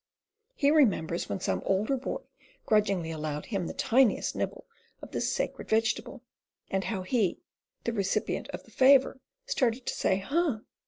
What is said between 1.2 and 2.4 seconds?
when some older boy